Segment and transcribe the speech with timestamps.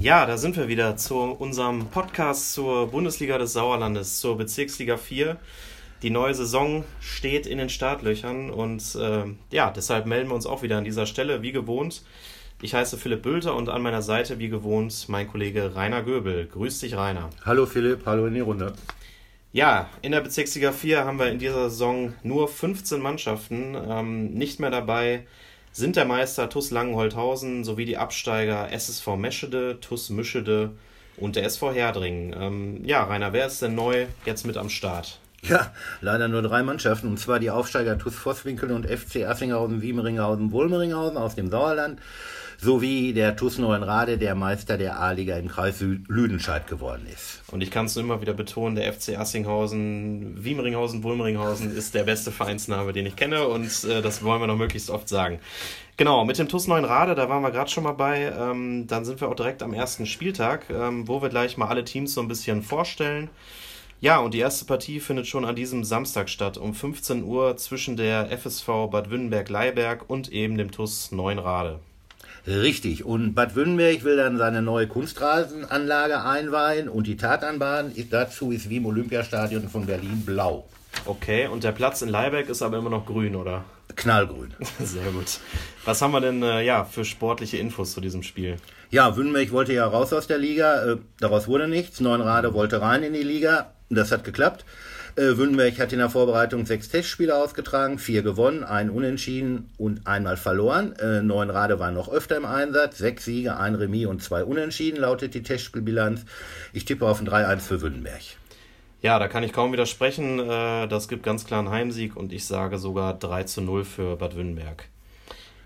[0.00, 5.36] Ja, da sind wir wieder zu unserem Podcast zur Bundesliga des Sauerlandes, zur Bezirksliga 4.
[6.00, 10.62] Die neue Saison steht in den Startlöchern und äh, ja, deshalb melden wir uns auch
[10.62, 12.02] wieder an dieser Stelle, wie gewohnt.
[12.62, 16.46] Ich heiße Philipp Bülter und an meiner Seite, wie gewohnt, mein Kollege Rainer Göbel.
[16.46, 17.28] Grüß dich, Rainer.
[17.44, 18.72] Hallo Philipp, hallo in die Runde.
[19.52, 23.76] Ja, in der Bezirksliga 4 haben wir in dieser Saison nur 15 Mannschaften.
[23.76, 25.26] Ähm, nicht mehr dabei
[25.72, 30.70] sind der Meister TuS Langenholthausen sowie die Absteiger SSV Meschede, TuS Mischede
[31.16, 32.34] und der SV Herdringen.
[32.38, 35.18] Ähm, ja, Rainer, wer ist denn neu jetzt mit am Start?
[35.44, 40.52] Ja, leider nur drei Mannschaften, und zwar die Aufsteiger TuS Vosswinkel und FC Assinghausen, Wiemeringhausen,
[40.52, 41.98] Wulmeringhausen aus dem Sauerland,
[42.58, 47.42] sowie der TuS Neuenrade, der Meister der A-Liga im Kreis Lüdenscheid geworden ist.
[47.50, 52.04] Und ich kann es nur immer wieder betonen, der FC Assinghausen, Wiemeringhausen, Wulmeringhausen ist der
[52.04, 55.40] beste Vereinsname, den ich kenne und äh, das wollen wir noch möglichst oft sagen.
[55.96, 58.32] Genau, mit dem TuS Neuenrade, da waren wir gerade schon mal bei.
[58.38, 61.84] Ähm, dann sind wir auch direkt am ersten Spieltag, ähm, wo wir gleich mal alle
[61.84, 63.28] Teams so ein bisschen vorstellen.
[64.02, 67.96] Ja, und die erste Partie findet schon an diesem Samstag statt, um 15 Uhr zwischen
[67.96, 71.78] der FSV Bad Wünnenberg-Leiberg und eben dem TUS Neunrade.
[72.44, 73.04] Richtig.
[73.04, 78.78] Und Bad Wünnenberg will dann seine neue Kunstrasenanlage einweihen und die Tatanbahn dazu ist wie
[78.78, 80.66] im Olympiastadion von Berlin blau.
[81.04, 83.62] Okay, und der Platz in Leiberg ist aber immer noch grün, oder?
[83.94, 84.52] Knallgrün.
[84.80, 85.38] Sehr gut.
[85.84, 88.56] Was haben wir denn äh, ja, für sportliche Infos zu diesem Spiel?
[88.90, 92.00] Ja, Wünnenberg wollte ja raus aus der Liga, äh, daraus wurde nichts.
[92.00, 93.72] Neunrade wollte rein in die Liga.
[93.94, 94.64] Das hat geklappt.
[95.14, 100.38] Äh, Wünnenberg hat in der Vorbereitung sechs Testspiele ausgetragen, vier gewonnen, ein Unentschieden und einmal
[100.38, 100.94] verloren.
[100.96, 104.98] Äh, neun Rade waren noch öfter im Einsatz, sechs Siege, ein Remis und zwei Unentschieden
[104.98, 106.24] lautet die Testspielbilanz.
[106.72, 108.22] Ich tippe auf ein 3-1 für Wünnenberg.
[109.02, 110.38] Ja, da kann ich kaum widersprechen.
[110.38, 114.16] Äh, das gibt ganz klar einen Heimsieg und ich sage sogar 3 zu 0 für
[114.16, 114.88] Bad Wünnenberg.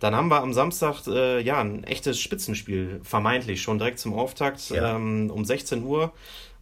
[0.00, 4.70] Dann haben wir am Samstag äh, ja ein echtes Spitzenspiel, vermeintlich schon direkt zum Auftakt
[4.70, 4.96] ja.
[4.96, 6.12] ähm, um 16 Uhr.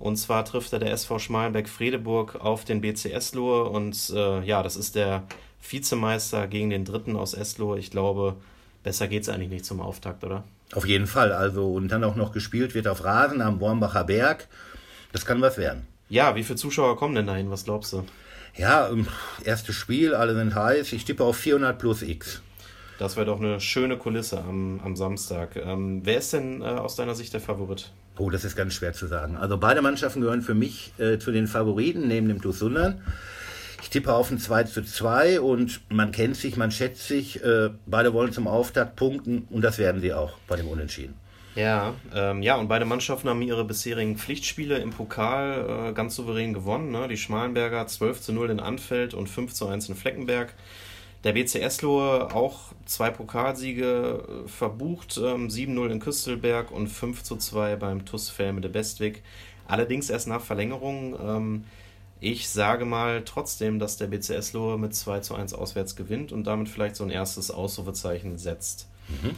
[0.01, 3.65] Und zwar trifft er der SV Schmalenberg-Fredeburg auf den BC Eslohe.
[3.65, 5.23] Und äh, ja, das ist der
[5.69, 7.79] Vizemeister gegen den Dritten aus Eslohe.
[7.79, 8.37] Ich glaube,
[8.83, 10.43] besser geht es eigentlich nicht zum Auftakt, oder?
[10.75, 11.33] Auf jeden Fall.
[11.33, 14.49] Also, und dann auch noch gespielt wird auf Rasen am Wormbacher Berg.
[15.13, 15.87] Das kann was werden.
[16.09, 17.51] Ja, wie viele Zuschauer kommen denn dahin?
[17.51, 18.05] Was glaubst du?
[18.57, 19.07] Ja, ähm,
[19.45, 20.93] erstes Spiel, alle sind heiß.
[20.93, 22.43] Ich tippe auf 400 plus X.
[22.99, 25.57] Das wäre doch eine schöne Kulisse am, am Samstag.
[25.57, 27.93] Ähm, wer ist denn äh, aus deiner Sicht der Favorit?
[28.19, 29.37] Oh, das ist ganz schwer zu sagen.
[29.37, 33.01] Also beide Mannschaften gehören für mich äh, zu den Favoriten neben dem TuS Sundern.
[33.81, 37.43] Ich tippe auf ein 2 zu 2 und man kennt sich, man schätzt sich.
[37.45, 41.15] Äh, beide wollen zum Auftakt punkten und das werden sie auch bei dem Unentschieden.
[41.55, 46.53] Ja, ähm, ja, und beide Mannschaften haben ihre bisherigen Pflichtspiele im Pokal äh, ganz souverän
[46.53, 46.91] gewonnen.
[46.91, 47.09] Ne?
[47.09, 50.55] Die Schmalenberger 12 zu 0 in Anfeld und 5 zu 1 in Fleckenberg.
[51.25, 58.05] Der BC Eslohe auch zwei Pokalsiege äh, verbucht, ähm, 7-0 in Küstelberg und 5-2 beim
[58.05, 59.23] TUS Felme de Bestwig.
[59.67, 61.17] Allerdings erst nach Verlängerung.
[61.21, 61.65] Ähm,
[62.21, 66.45] ich sage mal trotzdem, dass der BC Eslohe mit 2 zu 1 auswärts gewinnt und
[66.45, 68.89] damit vielleicht so ein erstes Ausrufezeichen setzt.
[69.09, 69.37] Mhm.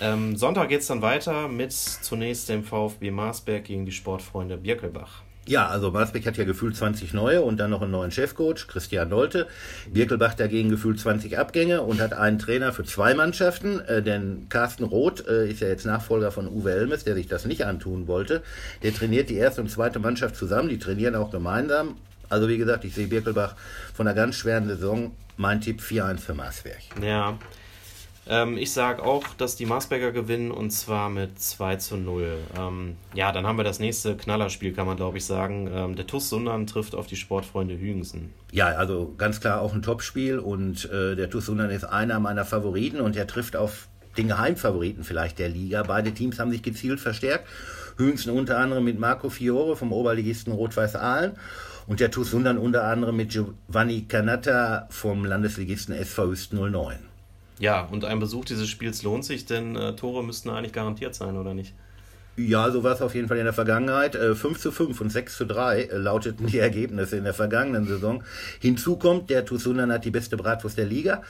[0.00, 5.22] Ähm, Sonntag geht es dann weiter mit zunächst dem VfB Marsberg gegen die Sportfreunde Birkelbach.
[5.46, 9.08] Ja, also Marsbeck hat ja gefühlt 20 neue und dann noch einen neuen Chefcoach, Christian
[9.08, 9.48] Nolte.
[9.92, 14.84] Birkelbach dagegen gefühlt 20 Abgänge und hat einen Trainer für zwei Mannschaften, äh, denn Carsten
[14.84, 18.42] Roth äh, ist ja jetzt Nachfolger von Uwe Elmes, der sich das nicht antun wollte.
[18.84, 21.96] Der trainiert die erste und zweite Mannschaft zusammen, die trainieren auch gemeinsam.
[22.28, 23.56] Also wie gesagt, ich sehe Birkelbach
[23.94, 25.10] von einer ganz schweren Saison.
[25.36, 26.78] Mein Tipp 4-1 für Marsberg.
[27.02, 27.36] Ja,
[28.28, 32.38] ähm, ich sage auch, dass die Marsberger gewinnen und zwar mit 2 zu 0.
[32.56, 35.68] Ähm, ja, dann haben wir das nächste Knallerspiel, kann man glaube ich sagen.
[35.72, 38.32] Ähm, der TUS Sundern trifft auf die Sportfreunde Hügensen.
[38.52, 42.44] Ja, also ganz klar auch ein Topspiel und äh, der TUS Sundern ist einer meiner
[42.44, 45.82] Favoriten und er trifft auf den Geheimfavoriten vielleicht der Liga.
[45.82, 47.48] Beide Teams haben sich gezielt verstärkt.
[47.96, 51.32] Hügensen unter anderem mit Marco Fiore vom Oberligisten Rot-Weiß Aalen
[51.86, 57.11] und der TUS Sundern unter anderem mit Giovanni Canatta vom Landesligisten SV Hüst 09.
[57.58, 61.36] Ja, und ein Besuch dieses Spiels lohnt sich, denn äh, Tore müssten eigentlich garantiert sein,
[61.36, 61.74] oder nicht?
[62.36, 64.16] Ja, so war es auf jeden Fall in der Vergangenheit.
[64.16, 67.86] 5 äh, zu 5 und 6 zu 3 äh, lauteten die Ergebnisse in der vergangenen
[67.86, 68.24] Saison.
[68.58, 71.22] Hinzu kommt, der Tusunan hat die beste Bratwurst der Liga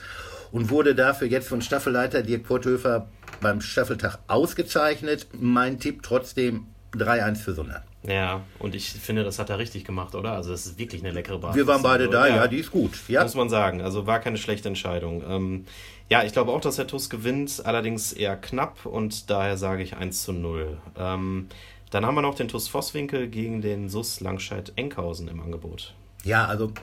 [0.53, 3.09] und wurde dafür jetzt von Staffelleiter Dirk Porthöfer
[3.41, 5.27] beim Staffeltag ausgezeichnet.
[5.37, 7.81] Mein Tipp trotzdem 3-1 für Sundern.
[8.05, 10.33] Ja, und ich finde, das hat er richtig gemacht, oder?
[10.33, 11.57] Also es ist wirklich eine leckere Bratwurst.
[11.57, 12.91] Wir waren beide da, ja, ja, die ist gut.
[13.07, 13.23] Ja.
[13.23, 13.81] Muss man sagen.
[13.81, 15.23] Also war keine schlechte Entscheidung.
[15.27, 15.65] Ähm,
[16.09, 19.95] ja, ich glaube auch, dass der TUS gewinnt, allerdings eher knapp und daher sage ich
[19.95, 20.77] 1 zu 0.
[20.97, 21.47] Ähm,
[21.91, 25.93] dann haben wir noch den TUS Vosswinkel gegen den SUS Langscheid-Enkhausen im Angebot.
[26.23, 26.73] Ja, also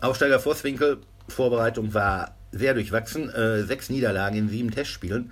[0.00, 3.28] Aufsteiger Vosswinkel, Vorbereitung war sehr durchwachsen.
[3.30, 5.24] Äh, sechs Niederlagen in sieben Testspielen.
[5.24, 5.30] Mhm.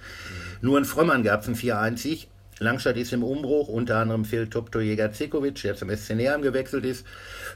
[0.61, 2.29] Nur in Frömmern gab es einen 4-1-Sieg.
[2.59, 7.07] Langstadt ist im Umbruch, unter anderem fehlt Toptojäger Zekovic, der zum SC Neheim gewechselt ist.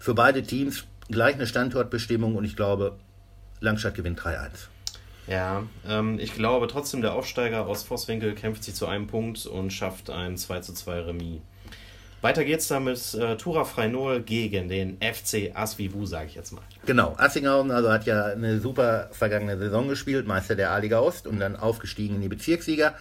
[0.00, 2.98] Für beide Teams gleich eine Standortbestimmung und ich glaube,
[3.60, 4.68] Langstadt gewinnt 3-1.
[5.28, 9.72] Ja, ähm, ich glaube trotzdem, der Aufsteiger aus Vosswinkel kämpft sich zu einem Punkt und
[9.72, 11.40] schafft ein 2 2 Remis.
[12.22, 16.62] Weiter geht's dann mit äh, Tura Freinol gegen den FC Asvivu, sage ich jetzt mal.
[16.86, 21.40] Genau, Assinghausen also hat ja eine super vergangene Saison gespielt, Meister der A-Liga Ost und
[21.40, 22.94] dann aufgestiegen in die Bezirksliga.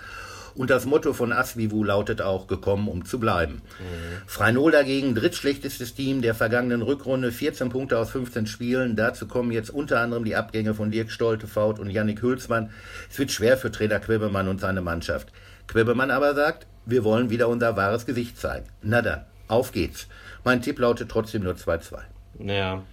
[0.55, 3.55] Und das Motto von Asvivu lautet auch gekommen, um zu bleiben.
[3.79, 4.27] Mhm.
[4.27, 8.95] Freinol dagegen drittschlechtestes Team der vergangenen Rückrunde, 14 Punkte aus 15 Spielen.
[8.95, 12.71] Dazu kommen jetzt unter anderem die Abgänge von Dirk Stoltefaut und Yannick Hülsmann.
[13.09, 15.31] Es wird schwer für Trainer Quebemann und seine Mannschaft.
[15.67, 18.65] Quebemann aber sagt, wir wollen wieder unser wahres Gesicht zeigen.
[18.81, 20.07] Na dann, auf geht's.
[20.43, 21.99] Mein Tipp lautet trotzdem nur 2-2.
[22.39, 22.83] Naja.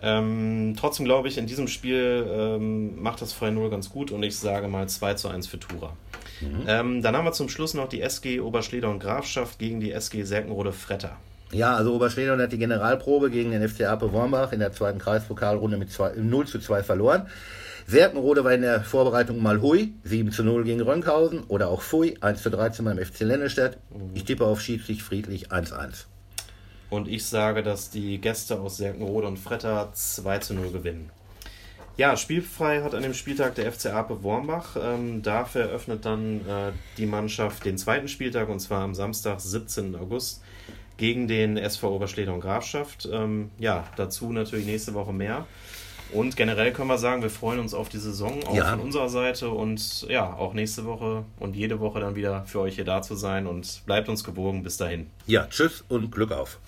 [0.00, 4.36] Ähm, trotzdem glaube ich, in diesem Spiel ähm, macht das 3-0 ganz gut und ich
[4.36, 5.96] sage mal 2 zu 1 für Tura.
[6.42, 6.64] Mhm.
[6.66, 10.24] Ähm, dann haben wir zum Schluss noch die SG Oberschleder und Grafschaft gegen die SG
[10.24, 11.16] Serkenrode Fretter.
[11.52, 15.76] Ja, also Oberschleder hat die Generalprobe gegen den FC Ape Wormbach in der zweiten Kreispokalrunde
[15.76, 17.26] mit 2, 0 zu 2 verloren.
[17.86, 22.14] Serkenrode war in der Vorbereitung mal Hui, 7 zu 0 gegen Rönkhausen oder auch Fui,
[22.20, 23.78] 1 zu 13 beim FC Lennestadt.
[23.90, 24.10] Mhm.
[24.14, 26.06] Ich tippe auf Schiedsrichter Friedlich 1-1.
[26.88, 31.10] Und ich sage, dass die Gäste aus Serkenrode und Fretter 2 zu 0 gewinnen.
[31.96, 34.76] Ja, spielfrei hat an dem Spieltag der FC Ape Wormbach.
[34.80, 39.94] Ähm, dafür eröffnet dann äh, die Mannschaft den zweiten Spieltag und zwar am Samstag, 17.
[39.96, 40.42] August,
[40.96, 43.08] gegen den SV Oberschleder und Grafschaft.
[43.12, 45.46] Ähm, ja, dazu natürlich nächste Woche mehr.
[46.12, 48.70] Und generell können wir sagen, wir freuen uns auf die Saison, auch ja.
[48.70, 52.74] von unserer Seite und ja, auch nächste Woche und jede Woche dann wieder für euch
[52.74, 54.62] hier da zu sein und bleibt uns gewogen.
[54.62, 55.08] Bis dahin.
[55.26, 56.58] Ja, tschüss und Glück auf.